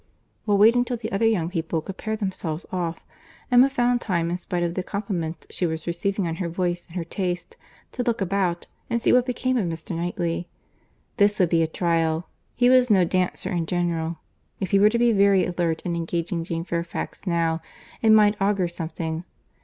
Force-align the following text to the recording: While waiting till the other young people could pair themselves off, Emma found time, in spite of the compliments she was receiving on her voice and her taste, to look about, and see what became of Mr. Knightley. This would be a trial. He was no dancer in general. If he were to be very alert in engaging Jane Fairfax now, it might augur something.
While 0.45 0.57
waiting 0.57 0.83
till 0.83 0.97
the 0.97 1.11
other 1.11 1.27
young 1.27 1.47
people 1.51 1.79
could 1.79 1.97
pair 1.97 2.15
themselves 2.15 2.65
off, 2.71 3.05
Emma 3.51 3.69
found 3.69 4.01
time, 4.01 4.31
in 4.31 4.37
spite 4.37 4.63
of 4.63 4.73
the 4.73 4.81
compliments 4.81 5.45
she 5.51 5.67
was 5.67 5.85
receiving 5.85 6.27
on 6.27 6.37
her 6.37 6.49
voice 6.49 6.87
and 6.87 6.95
her 6.95 7.03
taste, 7.03 7.55
to 7.91 8.01
look 8.01 8.19
about, 8.19 8.65
and 8.89 8.99
see 8.99 9.13
what 9.13 9.27
became 9.27 9.57
of 9.57 9.67
Mr. 9.67 9.95
Knightley. 9.95 10.47
This 11.17 11.39
would 11.39 11.49
be 11.49 11.61
a 11.61 11.67
trial. 11.67 12.27
He 12.55 12.67
was 12.67 12.89
no 12.89 13.05
dancer 13.05 13.51
in 13.51 13.67
general. 13.67 14.17
If 14.59 14.71
he 14.71 14.79
were 14.79 14.89
to 14.89 14.97
be 14.97 15.11
very 15.11 15.45
alert 15.45 15.83
in 15.85 15.95
engaging 15.95 16.43
Jane 16.45 16.63
Fairfax 16.63 17.27
now, 17.27 17.61
it 18.01 18.09
might 18.09 18.41
augur 18.41 18.67
something. 18.69 19.23